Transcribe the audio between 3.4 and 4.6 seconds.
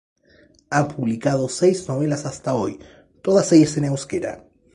ellas en euskera.